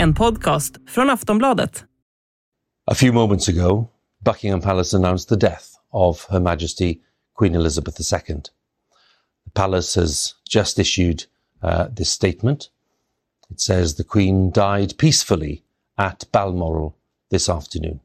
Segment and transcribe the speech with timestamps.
[0.00, 1.84] En podcast från Aftonbladet.
[2.90, 3.88] A few moments ago,
[4.24, 7.00] Buckingham Palace announced the death of Her Majesty
[7.34, 8.36] Queen Elizabeth II.
[9.44, 11.24] The palace has just issued
[11.62, 12.70] uh, this statement.
[13.50, 15.62] It says the Queen died peacefully
[15.96, 16.96] at Balmoral
[17.30, 18.00] this afternoon.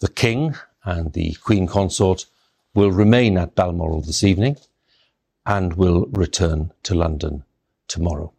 [0.00, 0.54] The King
[0.84, 2.26] and the Queen Consort
[2.74, 4.56] will remain at Balmoral this evening
[5.48, 7.42] and will return to London
[7.94, 8.30] tomorrow.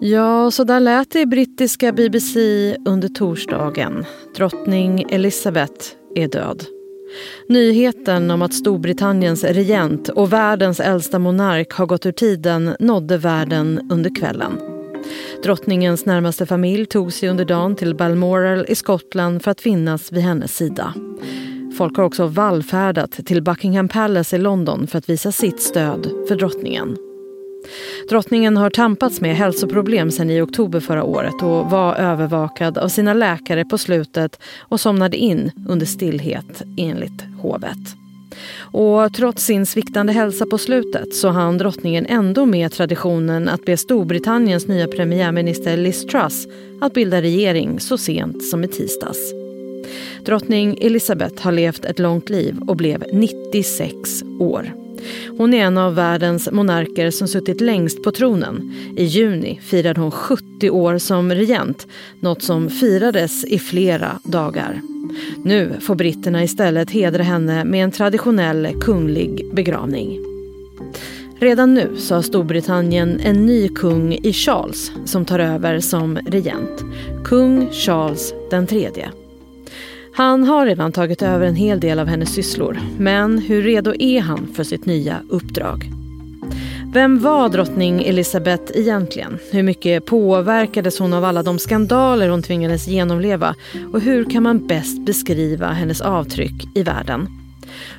[0.00, 2.38] Ja, så där lät det i brittiska BBC
[2.84, 4.04] under torsdagen.
[4.36, 6.64] Drottning Elizabeth är död.
[7.48, 13.90] Nyheten om att Storbritanniens regent och världens äldsta monark har gått ur tiden nådde världen
[13.90, 14.60] under kvällen.
[15.42, 20.22] Drottningens närmaste familj tog sig under dagen till Balmoral i Skottland för att finnas vid
[20.22, 20.94] hennes sida.
[21.76, 26.36] Folk har också vallfärdat till Buckingham Palace i London för att visa sitt stöd för
[26.36, 26.96] drottningen.
[28.08, 33.14] Drottningen har tampats med hälsoproblem sedan i oktober förra året och var övervakad av sina
[33.14, 37.96] läkare på slutet och somnade in under stillhet enligt hovet.
[38.58, 43.76] Och trots sin sviktande hälsa på slutet så hann drottningen ändå med traditionen att be
[43.76, 46.46] Storbritanniens nya premiärminister Liz Truss
[46.80, 49.43] att bilda regering så sent som i tisdags.
[50.24, 54.72] Drottning Elizabeth har levt ett långt liv och blev 96 år.
[55.38, 58.74] Hon är en av världens monarker som suttit längst på tronen.
[58.96, 61.86] I juni firade hon 70 år som regent,
[62.20, 64.80] något som firades i flera dagar.
[65.44, 70.20] Nu får britterna istället hedra henne med en traditionell kunglig begravning.
[71.38, 76.84] Redan nu så har Storbritannien en ny kung i Charles som tar över som regent.
[77.24, 79.10] Kung Charles den tredje.
[80.16, 82.78] Han har redan tagit över en hel del av hennes sysslor.
[82.98, 85.90] Men hur redo är han för sitt nya uppdrag?
[86.92, 89.38] Vem var drottning Elizabeth egentligen?
[89.52, 93.54] Hur mycket påverkades hon av alla de skandaler hon tvingades genomleva?
[93.92, 97.28] Och hur kan man bäst beskriva hennes avtryck i världen?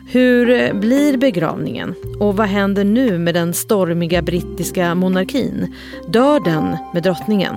[0.08, 1.96] Hur blir begravningen?
[2.20, 5.76] Och vad händer nu med den stormiga brittiska monarkin?
[6.08, 7.56] Dör den med drottningen?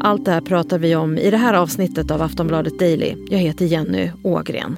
[0.00, 3.16] Allt det här pratar vi om i det här avsnittet av Aftonbladet Daily.
[3.30, 4.76] Jag heter Jenny Ågren.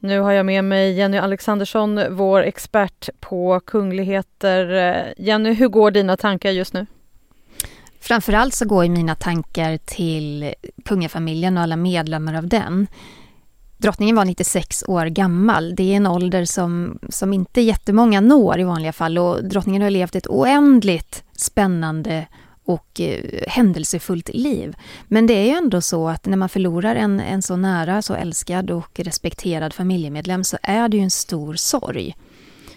[0.00, 5.14] Nu har jag med mig Jenny Alexandersson, vår expert på kungligheter.
[5.18, 6.86] Jenny, hur går dina tankar just nu?
[8.00, 12.86] Framförallt så går mina tankar till kungafamiljen och alla medlemmar av den.
[13.78, 15.74] Drottningen var 96 år gammal.
[15.74, 19.90] Det är en ålder som, som inte jättemånga når i vanliga fall och drottningen har
[19.90, 22.26] levt ett oändligt spännande
[22.68, 24.76] och eh, händelsefullt liv.
[25.08, 28.14] Men det är ju ändå så att när man förlorar en, en så nära, så
[28.14, 32.16] älskad och respekterad familjemedlem så är det ju en stor sorg.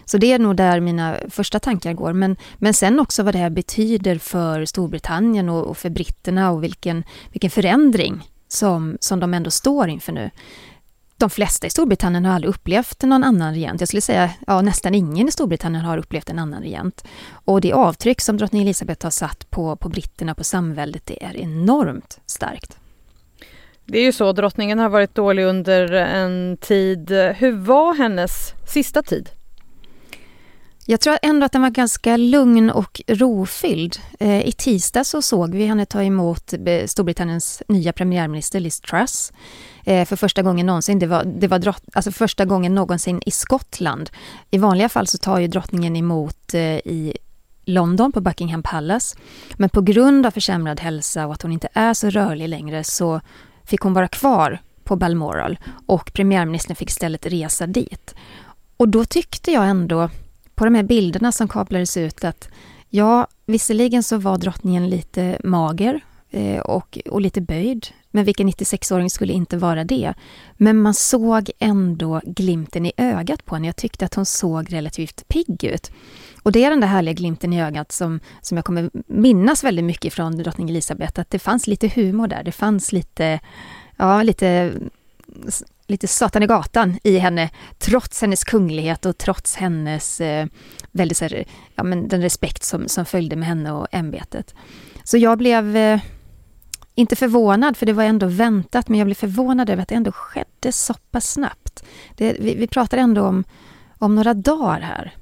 [0.04, 2.12] Så det är nog där mina första tankar går.
[2.12, 6.62] Men, men sen också vad det här betyder för Storbritannien och, och för britterna och
[6.62, 10.30] vilken, vilken förändring som, som de ändå står inför nu
[11.22, 13.80] de flesta i Storbritannien har aldrig upplevt någon annan regent.
[13.80, 17.04] Jag skulle säga ja, nästan ingen i Storbritannien har upplevt en annan regent.
[17.32, 21.36] Och det avtryck som drottning Elizabeth har satt på, på britterna, på samväldet, det är
[21.36, 22.76] enormt starkt.
[23.84, 27.10] Det är ju så, drottningen har varit dålig under en tid.
[27.10, 29.30] Hur var hennes sista tid?
[30.86, 33.96] Jag tror ändå att den var ganska lugn och rofylld.
[34.20, 39.32] Eh, I tisdag så såg vi henne ta emot eh, Storbritanniens nya premiärminister Liz Truss
[39.84, 40.98] eh, för första gången någonsin.
[40.98, 44.10] Det var, det var drott, alltså första gången någonsin i Skottland.
[44.50, 47.16] I vanliga fall så tar ju drottningen emot eh, i
[47.64, 49.16] London på Buckingham Palace.
[49.56, 53.20] Men på grund av försämrad hälsa och att hon inte är så rörlig längre så
[53.64, 58.14] fick hon vara kvar på Balmoral och premiärministern fick istället resa dit.
[58.76, 60.10] Och då tyckte jag ändå
[60.54, 62.48] på de här bilderna som kablades ut att
[62.88, 66.00] ja, visserligen så var drottningen lite mager
[66.34, 67.86] Eh, och, och lite böjd.
[68.10, 70.14] Men vilken 96-åring skulle inte vara det?
[70.56, 73.68] Men man såg ändå glimten i ögat på henne.
[73.68, 75.90] Jag tyckte att hon såg relativt pigg ut.
[76.42, 79.84] Och det är den där härliga glimten i ögat som, som jag kommer minnas väldigt
[79.84, 82.42] mycket från drottning Elisabeth, att det fanns lite humor där.
[82.42, 83.40] Det fanns lite,
[83.96, 84.72] ja, lite
[85.86, 90.46] lite Satan i gatan i henne, trots hennes kunglighet och trots hennes eh,
[90.90, 91.44] väldigt så här,
[91.74, 94.54] ja, men den respekt som, som följde med henne och ämbetet.
[95.04, 96.00] Så jag blev eh,
[96.94, 100.12] inte förvånad, för det var ändå väntat, men jag blev förvånad över att det ändå
[100.12, 101.84] skedde så pass snabbt.
[102.16, 103.44] Det, vi, vi pratar ändå om,
[103.98, 105.12] om några dagar här.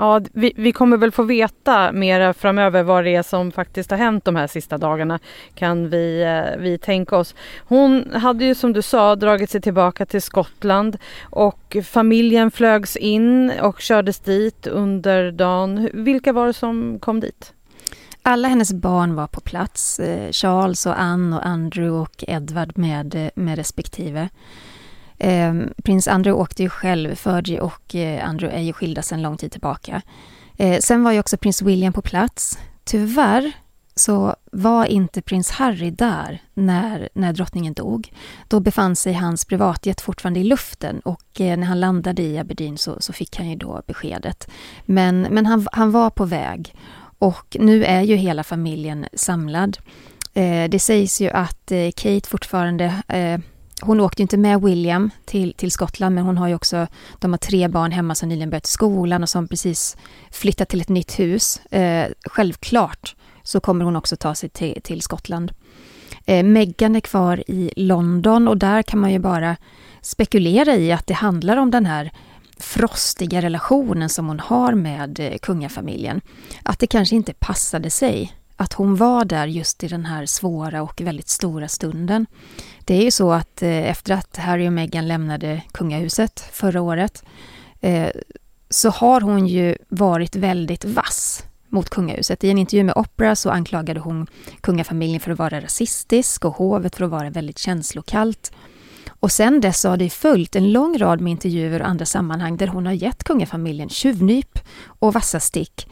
[0.00, 3.98] Ja, vi, vi, kommer väl få veta mer framöver vad det är som faktiskt har
[3.98, 5.18] hänt de här sista dagarna
[5.54, 7.34] kan vi, eh, vi tänka oss.
[7.58, 13.52] Hon hade ju som du sa dragit sig tillbaka till Skottland och familjen flögs in
[13.62, 15.88] och kördes dit under dagen.
[15.92, 17.52] Vilka var det som kom dit?
[18.22, 20.00] Alla hennes barn var på plats.
[20.00, 24.28] Eh, Charles och Anne och Andrew och Edward med, eh, med respektive.
[25.18, 29.36] Ehm, prins Andrew åkte ju själv, Fergie och eh, Andrew är ju skilda sedan lång
[29.36, 30.02] tid tillbaka.
[30.80, 32.58] Sen var ju också prins William på plats.
[32.84, 33.52] Tyvärr
[33.94, 38.12] så var inte prins Harry där när, när drottningen dog.
[38.48, 42.96] Då befann sig hans privatjet fortfarande i luften och när han landade i Aberdeen så,
[43.00, 44.50] så, fick han ju då beskedet.
[44.84, 46.74] Men, men han, han var på väg
[47.20, 49.78] och nu är ju hela familjen samlad.
[50.34, 53.38] Eh, det sägs ju att eh, Kate fortfarande eh,
[53.82, 56.86] hon åkte inte med William till, till Skottland men hon har ju också,
[57.18, 59.96] de har tre barn hemma som nyligen börjat skolan och som precis
[60.30, 61.60] flyttat till ett nytt hus.
[61.70, 65.52] Eh, självklart så kommer hon också ta sig till, till Skottland.
[66.26, 69.56] Eh, Meghan är kvar i London och där kan man ju bara
[70.00, 72.10] spekulera i att det handlar om den här
[72.60, 76.20] frostiga relationen som hon har med eh, kungafamiljen.
[76.62, 80.82] Att det kanske inte passade sig att hon var där just i den här svåra
[80.82, 82.26] och väldigt stora stunden.
[82.84, 87.24] Det är ju så att eh, efter att Harry och Meghan lämnade kungahuset förra året
[87.80, 88.08] eh,
[88.70, 92.44] så har hon ju varit väldigt vass mot kungahuset.
[92.44, 94.26] I en intervju med Opera så anklagade hon
[94.60, 98.52] kungafamiljen för att vara rasistisk och hovet för att vara väldigt känslokallt.
[99.20, 102.66] Och sen dess har det följt en lång rad med intervjuer och andra sammanhang där
[102.66, 105.86] hon har gett kungafamiljen tjuvnyp och vassa stick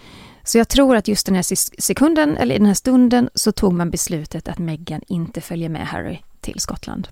[0.49, 3.73] så jag tror att just den här sekunden, eller i den här stunden, så tog
[3.73, 7.09] man beslutet att Meghan inte följer med Harry till Skottland.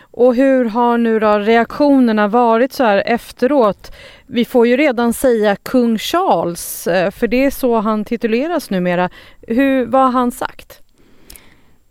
[0.00, 3.92] Och hur har nu då reaktionerna varit så här efteråt?
[4.26, 9.10] Vi får ju redan säga kung Charles, eh, för det är så han tituleras numera.
[9.42, 10.80] Hur, vad har han sagt?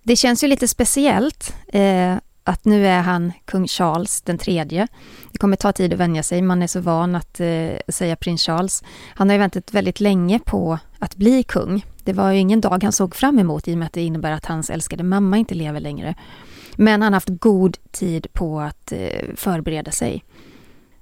[0.04, 1.56] Det känns ju lite speciellt.
[1.68, 2.16] Eh,
[2.50, 4.88] att nu är han kung Charles den tredje.
[5.32, 8.42] Det kommer ta tid att vänja sig, man är så van att eh, säga prins
[8.42, 8.84] Charles.
[9.16, 11.86] Han har ju väntat väldigt länge på att bli kung.
[12.04, 14.32] Det var ju ingen dag han såg fram emot i och med att det innebär
[14.32, 16.16] att hans älskade mamma inte lever längre.
[16.76, 20.24] Men han har haft god tid på att eh, förbereda sig.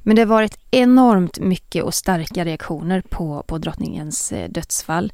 [0.03, 5.13] Men det har varit enormt mycket och starka reaktioner på, på drottningens eh, dödsfall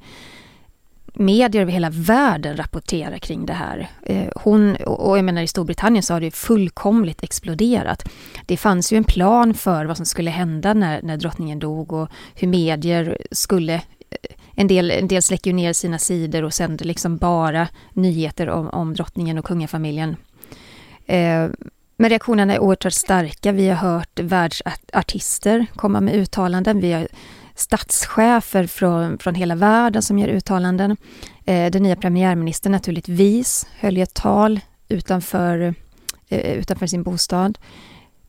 [1.13, 3.89] medier över hela världen rapporterar kring det här.
[4.03, 8.09] Eh, hon, och jag menar i Storbritannien så har det fullkomligt exploderat.
[8.45, 12.09] Det fanns ju en plan för vad som skulle hända när, när drottningen dog och
[12.35, 13.81] hur medier skulle eh,
[14.55, 18.69] en del, en del släcker ju ner sina sidor och sänder liksom bara nyheter om,
[18.69, 20.15] om drottningen och kungafamiljen.
[21.05, 21.47] Eh,
[21.97, 23.51] men reaktionerna är oerhört starka.
[23.51, 26.79] Vi har hört världsartister komma med uttalanden.
[26.79, 27.07] Vi har
[27.55, 30.97] statschefer från, från hela världen som gör uttalanden.
[31.45, 35.75] Eh, den nya premiärministern naturligtvis höll ett tal utanför,
[36.29, 37.57] eh, utanför sin bostad.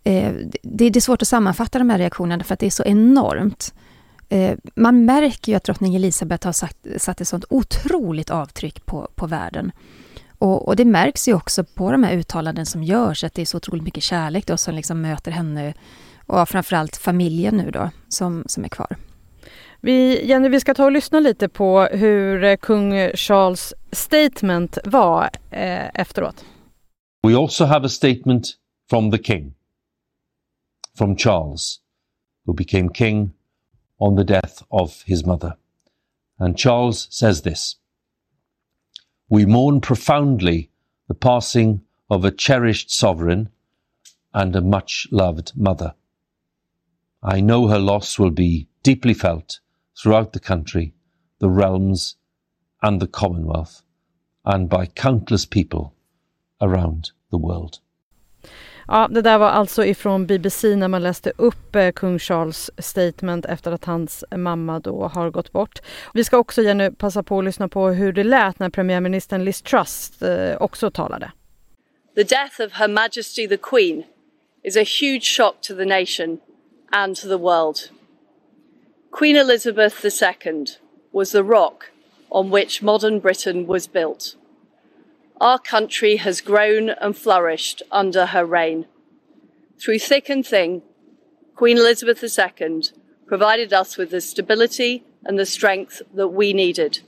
[0.05, 0.33] Eh,
[0.63, 3.75] det, det, är svårt att sammanfatta de här reaktionerna för att det är så enormt.
[4.75, 9.27] Man märker ju att drottning Elisabeth har sagt, satt ett sånt otroligt avtryck på, på
[9.27, 9.73] världen.
[10.39, 13.47] Och, och, det märks ju också på de här uttalanden som görs, att det är
[13.47, 15.75] så otroligt mycket kärlek då som liksom möter henne
[16.27, 18.97] och framförallt familjen nu då som, som är kvar.
[19.85, 25.31] Vi, Jenny, vi ska ta och lyssna lite på hur eh, kung Charles statement var
[25.51, 26.45] eh, efteråt.
[27.23, 28.47] We also have a statement
[28.91, 29.55] from the king,
[30.99, 31.81] from Charles,
[32.47, 33.31] who became king
[33.99, 35.57] on the death of his mother.
[36.39, 37.77] And Charles says this
[39.29, 40.71] We mourn profoundly
[41.09, 43.49] the passing of a cherished sovereign
[44.33, 45.95] and a much loved mother.
[47.23, 49.61] I know her loss will be deeply felt
[50.03, 50.93] throughout the country,
[51.41, 52.17] the realms,
[52.83, 53.83] and the Commonwealth,
[54.45, 55.93] and by countless people
[56.61, 57.79] around the world.
[58.89, 63.47] Ja, det där var alltså ifrån BBC när man läste upp eh, kung Charles statement
[63.47, 65.79] efter att hans mamma då har gått bort.
[66.15, 69.63] Vi ska också Jenny passa på att lyssna på hur det lät när premiärministern Liz
[69.63, 71.33] Truss eh, också talade.
[72.15, 74.03] The death of Her Majesty the Queen
[74.63, 76.39] is a huge shock to the nation
[76.91, 77.77] and to the world.
[79.15, 80.67] Queen Elizabeth II
[81.13, 81.93] was the rock
[82.33, 84.35] on which modern Britain was built.
[85.41, 88.87] Our country has grown and flourished under her reign.
[89.81, 90.83] Through thick and thin,
[91.55, 92.83] Queen Elizabeth II
[93.25, 96.99] provided us with the stability and the strength that we needed.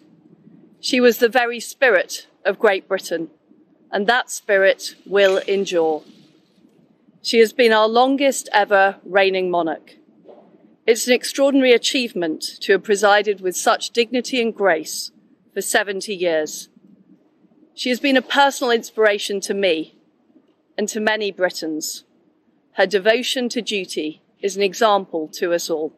[0.79, 3.31] She was the very spirit of Great Britain,
[3.91, 6.05] and that spirit will endure.
[7.21, 9.96] She has been our longest ever reigning monarch.
[10.87, 15.11] It's an extraordinary achievement to have presided with such dignity and grace
[15.53, 16.69] for 70 years.
[17.75, 19.99] She has been a personal inspiration to me
[20.79, 22.05] and to many Britons.
[22.75, 25.93] Her devotion to duty is an example to us all.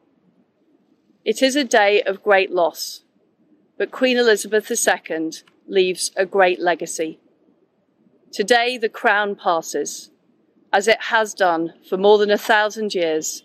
[1.23, 3.05] It is a day of great loss,
[3.77, 5.33] but Queen Elizabeth II
[5.67, 7.19] leaves a great legacy.
[8.33, 10.11] Today, the crown passes,
[10.73, 13.43] as it has done for more than a thousand years,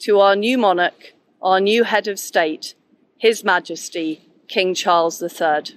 [0.00, 2.74] to our new monarch, our new head of state,
[3.18, 5.76] His Majesty, King Charles III.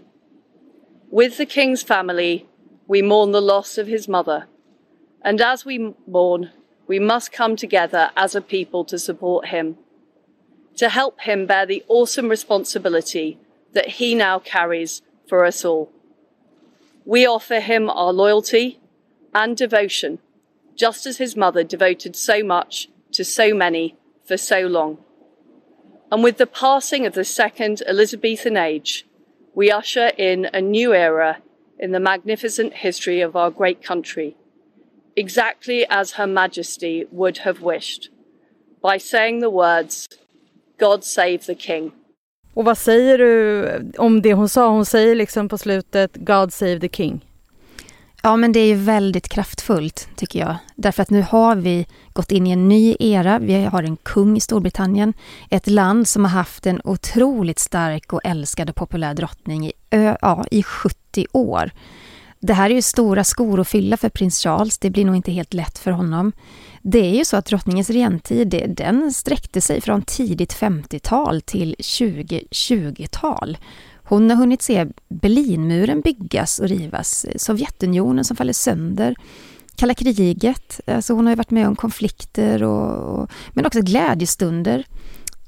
[1.10, 2.48] With the King's family,
[2.88, 4.48] we mourn the loss of his mother,
[5.22, 6.52] and as we mourn,
[6.88, 9.78] we must come together as a people to support him
[10.78, 13.38] to help him bear the awesome responsibility
[13.74, 15.92] that he now carries for us all.
[17.06, 18.80] We offer him our loyalty
[19.34, 20.20] and devotion,
[20.76, 24.98] just as his mother devoted so much to so many for so long.
[26.12, 29.06] And with the passing of the second Elizabethan age,
[29.56, 31.38] we usher in a new era
[31.80, 34.36] in the magnificent history of our great country,
[35.16, 38.10] exactly as Her Majesty would have wished,
[38.82, 40.08] by saying the words,
[40.78, 41.92] God save the king.
[42.54, 44.70] Och vad säger du om det hon sa?
[44.70, 47.26] Hon säger liksom på slutet God save the king.
[48.26, 50.56] Ja, men det är ju väldigt kraftfullt tycker jag.
[50.76, 53.40] Därför att nu har vi gått in i en ny era.
[53.40, 55.14] Vi har en kung i Storbritannien.
[55.50, 59.74] Ett land som har haft en otroligt stark och älskad och populär drottning i,
[60.22, 61.72] ja, i 70 år.
[62.40, 64.78] Det här är ju stora skor att fylla för prins Charles.
[64.78, 66.32] Det blir nog inte helt lätt för honom.
[66.82, 73.58] Det är ju så att drottningens regentid, den sträckte sig från tidigt 50-tal till 2020-tal.
[74.04, 79.16] Hon har hunnit se Berlinmuren byggas och rivas, Sovjetunionen som faller sönder,
[79.76, 84.86] kalla kriget, alltså hon har ju varit med om konflikter och, och men också glädjestunder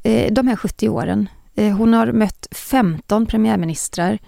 [0.04, 1.30] eh, de här 70 åren.
[1.56, 4.20] Eh, hon har mött 15 premiärministrar,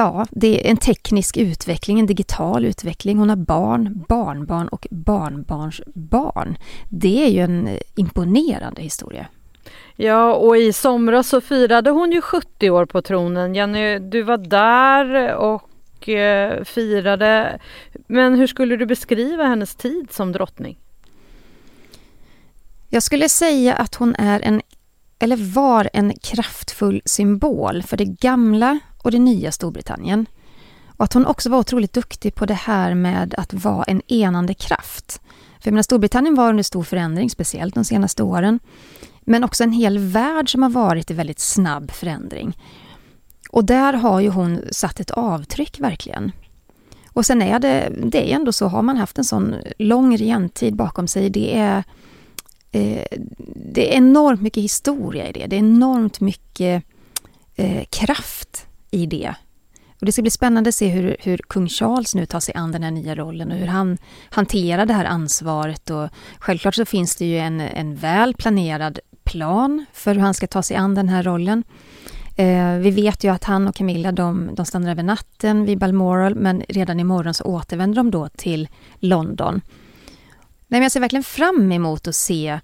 [0.00, 3.18] Ja, det är en teknisk utveckling, en digital utveckling.
[3.18, 6.58] Hon har barn, barnbarn och barnbarns barn.
[6.88, 9.26] Det är ju en imponerande historia.
[9.96, 13.54] Ja, och i somras så firade hon ju 70 år på tronen.
[13.54, 17.60] Jenny, du var där och eh, firade.
[18.06, 20.78] Men hur skulle du beskriva hennes tid som drottning?
[22.88, 24.62] Jag skulle säga att hon är en,
[25.18, 30.26] eller var en kraftfull symbol för det gamla och det nya Storbritannien.
[30.96, 34.54] Och att hon också var otroligt duktig på det här med att vara en enande
[34.54, 35.20] kraft.
[35.60, 38.60] För jag menar, Storbritannien var under stor förändring, speciellt de senaste åren.
[39.30, 42.58] Men också en hel värld som har varit i väldigt snabb förändring.
[43.50, 46.32] Och där har ju hon satt ett avtryck verkligen.
[47.12, 50.76] Och sen är det, det är ändå så, har man haft en sån lång regentid
[50.76, 51.84] bakom sig, det är,
[52.70, 53.04] eh,
[53.72, 55.46] det är enormt mycket historia i det.
[55.46, 56.84] Det är enormt mycket
[57.56, 59.34] eh, kraft i det.
[60.00, 62.72] Och det ska bli spännande att se hur, hur kung Charles nu tar sig an
[62.72, 63.98] den här nya rollen och hur han
[64.30, 65.90] hanterar det här ansvaret.
[65.90, 70.46] Och självklart så finns det ju en, en väl planerad plan för hur han ska
[70.46, 71.64] ta sig an den här rollen.
[72.36, 76.34] Eh, vi vet ju att han och Camilla de, de stannar över natten vid Balmoral
[76.34, 79.60] men redan imorgon så återvänder de då till London.
[80.68, 82.60] Nej, men jag ser verkligen fram emot att se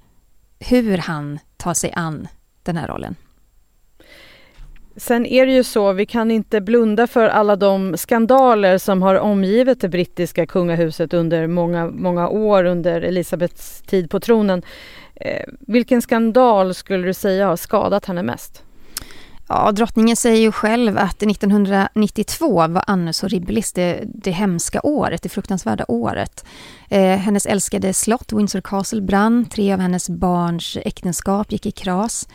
[0.59, 2.29] hur han tar sig an
[2.63, 3.17] den här rollen.
[4.97, 9.15] Sen är det ju så, vi kan inte blunda för alla de skandaler som har
[9.15, 14.63] omgivit det brittiska kungahuset under många, många år under Elisabeths tid på tronen.
[15.15, 18.63] Eh, vilken skandal skulle du säga har skadat henne mest?
[19.49, 25.29] Ja, drottningen säger ju själv att 1992 var Annus Horribilis det, det hemska året, det
[25.29, 26.45] fruktansvärda året.
[26.89, 29.45] Eh, hennes älskade slott, Windsor Castle, brann.
[29.45, 32.29] Tre av hennes barns äktenskap gick i kras.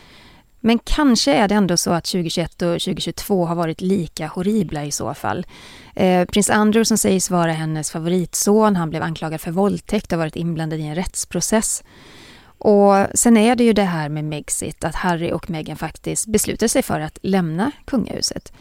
[0.64, 4.90] Men kanske är det ändå så att 2021 och 2022 har varit lika horribla i
[4.90, 5.46] så fall.
[5.94, 10.36] Eh, prins Andrew som sägs vara hennes favoritson, han blev anklagad för våldtäkt och varit
[10.36, 11.82] inblandad i en rättsprocess.
[12.58, 16.68] Och sen är det ju det här med Megxit, att Harry och Meghan faktiskt beslutar
[16.68, 18.52] sig för att lämna kungahuset.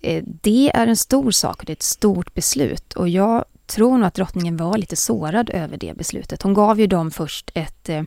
[0.00, 3.98] Eh, det är en stor sak och det är ett stort beslut och jag tror
[3.98, 6.42] nog att drottningen var lite sårad över det beslutet.
[6.42, 8.02] Hon gav ju dem först ett, eh,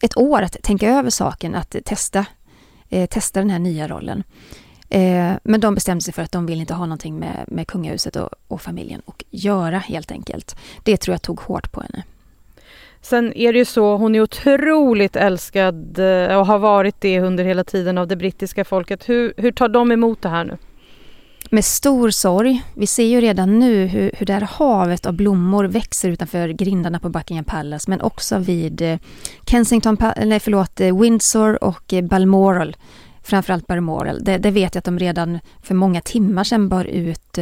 [0.00, 2.26] ett år att tänka över saken, att testa
[2.90, 4.22] eh, testa den här nya rollen.
[4.90, 8.16] Eh, men de bestämde sig för att de vill inte ha någonting med, med kungahuset
[8.16, 10.56] och, och familjen att göra helt enkelt.
[10.82, 12.04] Det tror jag tog hårt på henne.
[13.00, 17.44] Sen är det ju så, hon är otroligt älskad eh, och har varit det under
[17.44, 19.08] hela tiden av det brittiska folket.
[19.08, 20.56] Hur, hur tar de emot det här nu?
[21.50, 22.62] Med stor sorg.
[22.74, 26.98] Vi ser ju redan nu hur, hur det här havet av blommor växer utanför grindarna
[26.98, 28.98] på Buckingham Palace, men också vid eh,
[29.46, 32.76] Kensington, nej förlåt, eh, Windsor och eh, Balmoral.
[33.22, 34.24] Framförallt Balmoral.
[34.24, 37.38] Det, det vet jag att de redan för många timmar sedan bar ut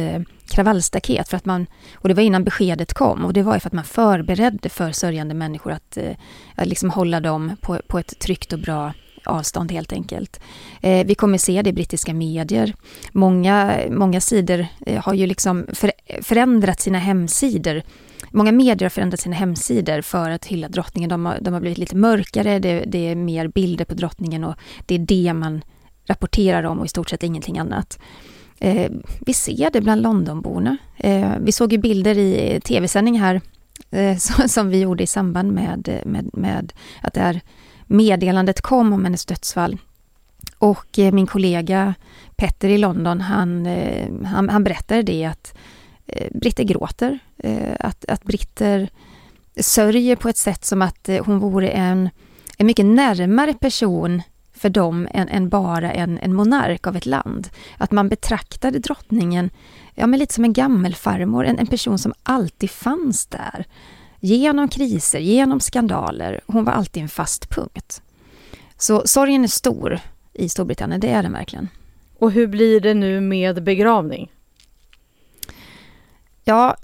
[0.49, 3.69] kravallstaket för att man, och det var innan beskedet kom och det var ju för
[3.69, 5.97] att man förberedde för sörjande människor att,
[6.55, 8.93] att liksom hålla dem på, på ett tryggt och bra
[9.27, 10.39] avstånd helt enkelt.
[10.81, 12.75] Eh, vi kommer se det i brittiska medier.
[13.11, 15.91] Många, många sidor eh, har ju liksom för,
[16.21, 17.81] förändrat sina hemsidor.
[18.31, 21.09] Många medier har förändrat sina hemsidor för att hylla drottningen.
[21.09, 24.55] De har, de har blivit lite mörkare, det, det är mer bilder på drottningen och
[24.85, 25.61] det är det man
[26.07, 27.99] rapporterar om och i stort sett ingenting annat.
[28.59, 30.77] Eh, vi ser det bland Londonborna.
[30.97, 33.41] Eh, vi såg ju bilder i tv-sändning här
[33.91, 34.17] eh,
[34.47, 37.41] som vi gjorde i samband med, med, med att det är
[37.87, 39.77] meddelandet kom om hennes dödsfall.
[40.57, 41.93] Och eh, min kollega
[42.35, 45.57] Petter i London, han, eh, han, han berättade det att
[46.05, 48.89] eh, britter gråter, eh, att, att britter
[49.59, 52.09] sörjer på ett sätt som att eh, hon vore en,
[52.57, 54.21] en mycket närmare person
[54.53, 57.49] för dem än, än bara en, en monark av ett land.
[57.77, 59.49] Att man betraktade drottningen
[59.95, 63.65] ja, men lite som en gammelfarmor, en, en person som alltid fanns där.
[64.19, 66.41] Genom kriser, genom skandaler.
[66.47, 68.01] Hon var alltid en fast punkt.
[68.77, 69.99] Så sorgen är stor
[70.33, 71.69] i Storbritannien, det är den verkligen.
[72.19, 74.31] Och hur blir det nu med begravning?
[76.43, 76.75] Ja,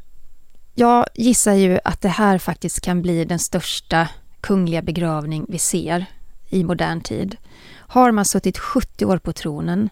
[0.76, 4.10] jag gissar ju att det här faktiskt kan bli den största
[4.42, 6.06] kungliga begravning vi ser
[6.50, 7.38] i modern tid.
[7.72, 9.90] Har man suttit 70 år på tronen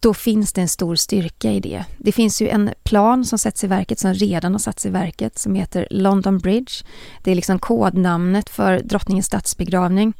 [0.00, 1.84] då finns det en stor styrka i det.
[1.98, 5.38] Det finns ju en plan som sätts i verket, som redan har satts i verket,
[5.38, 6.72] som heter London Bridge.
[7.22, 10.12] Det är liksom kodnamnet för drottningens statsbegravning.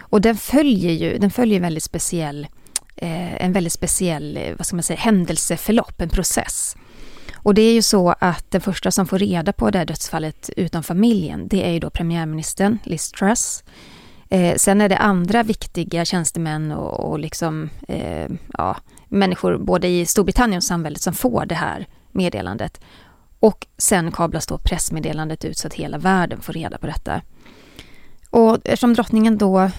[0.00, 2.46] Och den följer ju, den följer väldigt speciell,
[2.96, 6.76] eh, en väldigt speciell, eh, vad ska man säga, händelseförlopp, en process.
[7.34, 10.50] Och det är ju så att den första som får reda på det här dödsfallet
[10.56, 13.64] utom familjen, det är ju då premiärministern Liz Truss.
[14.28, 18.76] Eh, sen är det andra viktiga tjänstemän och, och liksom, eh, ja,
[19.08, 22.80] människor både i Storbritannien och samhället som får det här meddelandet.
[23.40, 27.20] Och sen kablas då pressmeddelandet ut så att hela världen får reda på detta.
[28.30, 29.70] Och eftersom drottningen då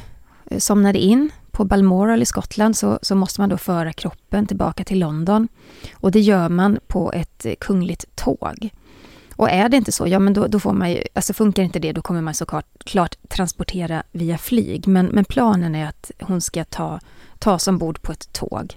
[0.46, 4.84] eh, somnade in på Balmoral i Skottland så, så, måste man då föra kroppen tillbaka
[4.84, 5.48] till London.
[5.94, 8.70] Och det gör man på ett eh, kungligt tåg.
[9.40, 11.80] Och är det inte så, ja men då, då får man ju, alltså funkar inte
[11.80, 14.88] det, då kommer man såklart klart transportera via flyg.
[14.88, 17.00] Men, men planen är att hon ska ta,
[17.38, 18.76] tas ombord på ett tåg.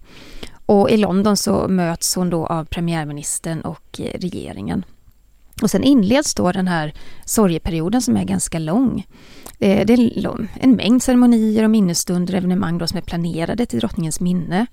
[0.66, 4.84] Och i London så möts hon då av premiärministern och eh, regeringen.
[5.62, 6.94] Och sen inleds då den här
[7.24, 9.06] sorgeperioden som är ganska lång.
[9.58, 13.78] Eh, det är en mängd ceremonier och minnesstunder och evenemang då som är planerade till
[13.78, 14.66] drottningens minne.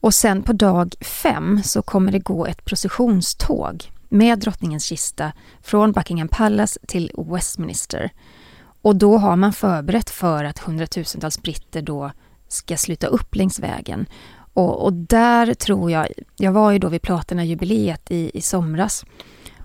[0.00, 5.92] Och sen på dag fem så kommer det gå ett processionståg med drottningens kista från
[5.92, 8.10] Buckingham Palace till Westminster.
[8.82, 12.10] Och då har man förberett för att hundratusentals britter då
[12.48, 14.06] ska sluta upp längs vägen.
[14.54, 19.04] Och, och där tror jag, jag var ju då vid Platina-jubileet i, i somras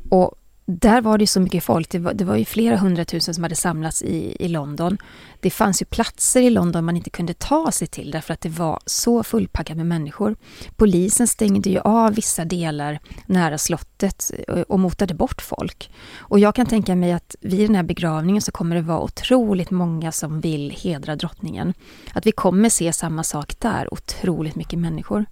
[0.09, 0.38] och
[0.71, 1.89] där var det så mycket folk.
[1.89, 4.97] Det var, det var ju flera hundratusen som hade samlats i, i London.
[5.39, 8.49] Det fanns ju platser i London man inte kunde ta sig till därför att det
[8.49, 10.35] var så fullpackat med människor.
[10.75, 15.91] Polisen stängde ju av vissa delar nära slottet och, och motade bort folk.
[16.17, 19.71] Och jag kan tänka mig att vid den här begravningen så kommer det vara otroligt
[19.71, 21.73] många som vill hedra drottningen.
[22.13, 25.25] Att vi kommer se samma sak där, otroligt mycket människor.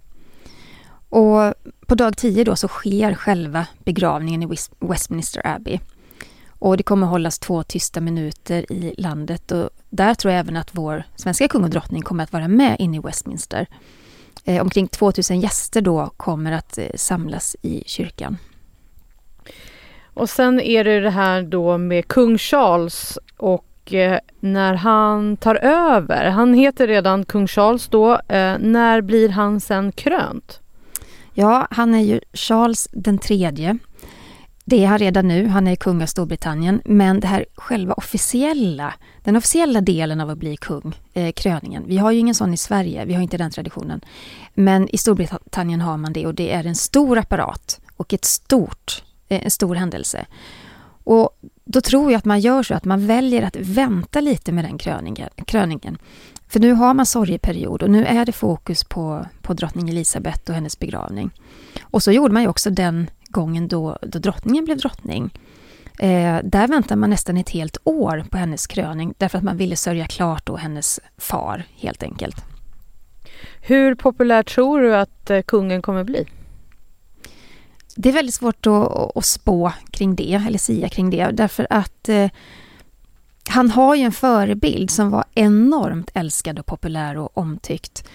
[1.08, 1.54] Och
[1.86, 5.80] på dag 10 då så sker själva begravningen i Westminster Abbey.
[6.48, 10.68] Och det kommer hållas två tysta minuter i landet och där tror jag även att
[10.72, 13.66] vår svenska kung och drottning kommer att vara med inne i Westminster.
[14.44, 18.36] Eh, omkring 2000 gäster då kommer att eh, samlas i kyrkan.
[20.14, 25.54] Och sen är det det här då med kung Charles och eh, när han tar
[25.64, 26.30] över.
[26.30, 28.12] Han heter redan kung Charles då.
[28.12, 30.60] Eh, när blir han sen krönt?
[31.40, 33.78] Ja, han är ju Charles den tredje.
[34.64, 36.82] Det är han redan nu, han är kung av Storbritannien.
[36.84, 41.84] Men det här själva officiella, den officiella delen av att bli kung, eh, kröningen.
[41.86, 44.00] Vi har ju ingen sån i Sverige, vi har inte den traditionen.
[44.54, 49.02] Men i Storbritannien har man det och det är en stor apparat och ett stort,
[49.28, 50.26] eh, en stor händelse.
[51.04, 51.30] Och
[51.64, 54.78] då tror jag att man gör så att man väljer att vänta lite med den
[54.78, 55.28] kröningen.
[55.46, 55.98] kröningen.
[56.48, 60.54] För nu har man sorgeperiod och nu är det fokus på, på drottning Elisabeth och
[60.54, 61.30] hennes begravning.
[61.82, 65.30] Och så gjorde man ju också den gången då, då drottningen blev drottning.
[65.98, 69.76] Eh, där väntar man nästan ett helt år på hennes kröning därför att man ville
[69.76, 72.36] sörja klart då hennes far helt enkelt.
[73.60, 76.26] Hur populär tror du att eh, kungen kommer bli?
[77.96, 82.08] Det är väldigt svårt att, att spå kring det, eller sia kring det, därför att
[82.08, 82.30] eh,
[83.48, 88.08] han har ju en förebild som var enormt älskad och populär och omtyckt.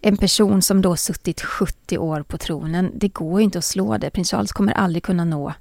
[0.00, 4.10] En person som då suttit 70 år på tronen, det går inte att slå det.
[4.10, 5.52] Prins Charles kommer aldrig kunna nå,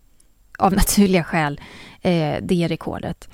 [0.57, 1.61] av naturliga skäl,
[2.01, 3.29] eh, det rekordet.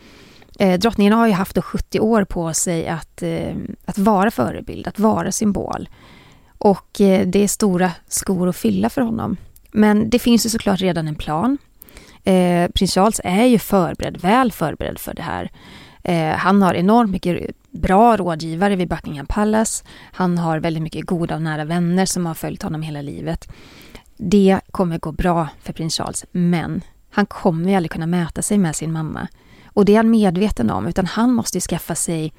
[0.60, 3.56] Eh, drottningen har ju haft 70 år på sig att, eh,
[3.86, 5.90] att vara förebild, att vara symbol.
[6.58, 9.38] Och eh, det är stora skor att fylla för honom.
[9.72, 11.58] Men det finns ju såklart redan en plan.
[12.24, 15.52] Eh, Prins Charles är ju förberedd, väl förberedd för det här.
[16.08, 19.84] Eh, han har enormt mycket bra rådgivare vid Buckingham Palace.
[20.12, 23.48] Han har väldigt mycket goda och nära vänner som har följt honom hela livet.
[24.18, 28.58] Det kommer gå bra för prins Charles, men han kommer ju aldrig kunna mäta sig
[28.58, 29.28] med sin mamma.
[29.66, 32.34] Och det är han medveten om, utan han måste skaffa sig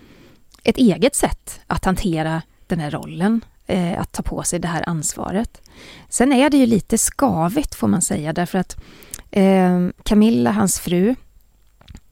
[0.65, 4.89] ett eget sätt att hantera den här rollen, eh, att ta på sig det här
[4.89, 5.63] ansvaret.
[6.09, 8.77] Sen är det ju lite skavigt får man säga, därför att
[9.31, 11.15] eh, Camilla, hans fru,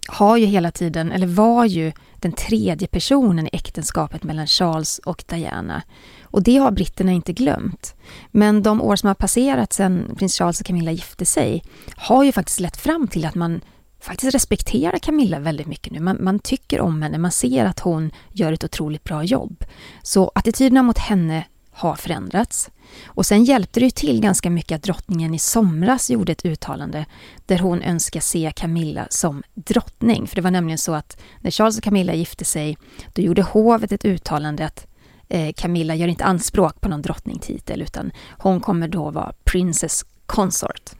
[0.08, 5.24] har ju hela tiden, eller var ju den tredje personen i äktenskapet mellan Charles och
[5.26, 5.82] Diana.
[6.22, 7.94] Och det har britterna inte glömt.
[8.30, 11.62] Men de år som har passerat sedan prins Charles och Camilla gifte sig
[11.96, 13.60] har ju faktiskt lett fram till att man
[14.00, 16.00] faktiskt respekterar Camilla väldigt mycket nu.
[16.00, 19.64] Man, man, tycker om henne, man ser att hon gör ett otroligt bra jobb.
[20.02, 22.70] Så attityderna mot henne har förändrats.
[23.06, 27.06] Och sen hjälpte det ju till ganska mycket att drottningen i somras gjorde ett uttalande
[27.46, 30.26] där hon önskar se Camilla som drottning.
[30.26, 32.78] För det var nämligen så att när Charles och Camilla gifte sig,
[33.12, 34.86] då gjorde hovet ett uttalande att
[35.28, 40.90] eh, Camilla gör inte anspråk på någon drottningtitel utan hon kommer då vara Princess Consort.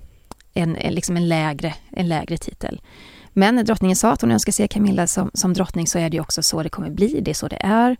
[0.55, 2.81] En, en, liksom en, lägre, en lägre titel.
[3.33, 6.21] Men när drottningen sa att hon önskar se Camilla som, som drottning så är det
[6.21, 7.97] också så det kommer bli, det är så det är.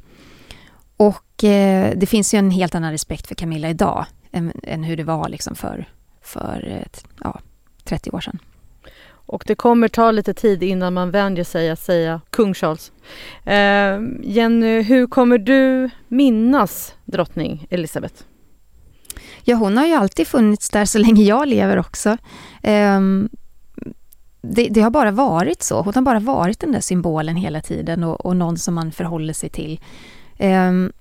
[0.97, 5.05] Och det finns ju en helt annan respekt för Camilla idag än, än hur det
[5.05, 5.89] var liksom för,
[6.23, 7.41] för eh, ja,
[7.85, 8.39] 30 år sedan.
[9.27, 12.93] Och det kommer ta lite tid innan man vänjer sig att säga kung Charles.
[13.45, 18.23] Eh, Jenny, hur kommer du minnas drottning Elizabeth?
[19.45, 22.17] Ja, hon har ju alltid funnits där så länge jag lever också.
[22.63, 23.01] Eh,
[24.43, 25.83] det, det, har bara varit så.
[25.83, 29.33] Hon har bara varit den där symbolen hela tiden och, och någon som man förhåller
[29.33, 29.81] sig till.
[30.39, 30.93] Um,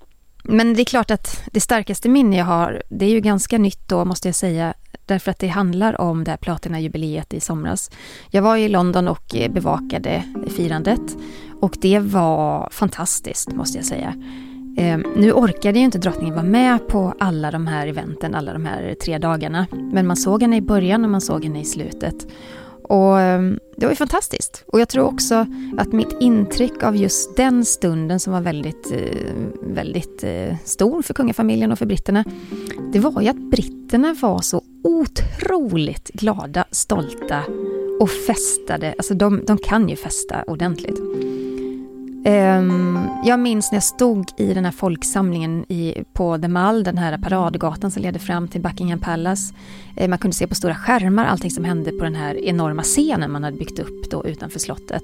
[0.44, 3.90] men det är klart att det starkaste minne jag har, det är ju ganska nytt
[3.90, 4.74] då måste jag säga,
[5.06, 7.92] därför att det handlar om det här platinajubileet i somras.
[8.30, 10.24] Jag var i London och eh, bevakade
[10.58, 11.18] firandet
[11.62, 14.14] och det var fantastiskt måste jag säga.
[14.78, 18.66] Ehm, nu orkade ju inte drottningen vara med på alla de här eventen, alla de
[18.66, 19.68] här tre dagarna.
[19.72, 22.28] Men man såg henne i början och man såg henne i slutet.
[22.94, 24.64] Och ehm, det var ju fantastiskt.
[24.68, 25.46] Och jag tror också
[25.78, 31.14] att mitt intryck av just den stunden som var väldigt, eh, väldigt eh, stor för
[31.14, 32.24] kungafamiljen och för britterna,
[32.94, 37.44] det var ju att britterna var så otroligt glada, stolta
[38.00, 38.96] och festade.
[38.98, 41.00] Alltså de, de kan ju festa ordentligt.
[42.26, 46.98] Ehm, jag minns när jag stod i den här folksamlingen i, på The Mall, den
[46.98, 49.54] här paradgatan som leder fram till Buckingham Palace.
[49.98, 53.32] Ehm, man kunde se på stora skärmar allting som hände på den här enorma scenen
[53.32, 55.04] man hade byggt upp då utanför slottet.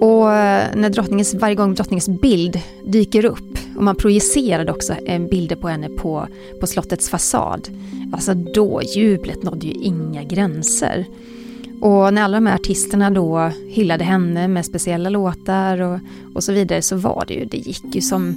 [0.00, 5.28] Och eh, när drottningens, varje gång drottningens bild dyker upp och man projicerade också en
[5.28, 6.28] bilder på henne på,
[6.60, 7.68] på slottets fasad.
[8.12, 11.06] Alltså då, jublet nådde ju inga gränser.
[11.80, 15.98] Och när alla de här artisterna då hyllade henne med speciella låtar och,
[16.34, 18.34] och så vidare så var det ju, det gick ju som,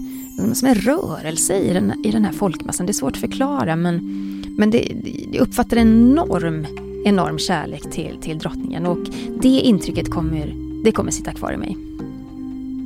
[0.54, 2.86] som en rörelse i den, i den här folkmassan.
[2.86, 3.96] Det är svårt att förklara men,
[4.58, 4.92] men det,
[5.32, 6.68] jag uppfattar en enorm,
[7.06, 9.00] enorm kärlek till, till drottningen och
[9.42, 11.78] det intrycket kommer, det kommer sitta kvar i mig.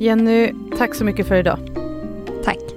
[0.00, 1.58] Jenny, tack så mycket för idag.
[2.44, 2.75] Tack.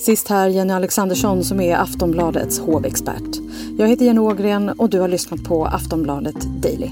[0.00, 3.36] Sist här Jenny Alexandersson som är Aftonbladets hovexpert.
[3.78, 6.90] Jag heter Jenny Ågren och du har lyssnat på Aftonbladet Daily.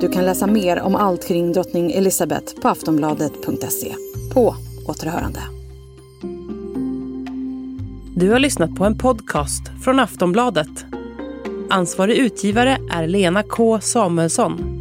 [0.00, 3.94] Du kan läsa mer om allt kring drottning Elizabeth på aftonbladet.se.
[4.34, 4.54] På
[4.88, 5.40] återhörande.
[8.14, 10.84] Du har lyssnat på en podcast från Aftonbladet.
[11.70, 14.75] Ansvarig utgivare är Lena K Samuelsson.